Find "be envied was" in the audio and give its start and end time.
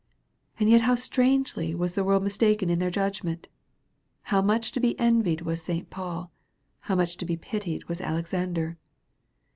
4.79-5.61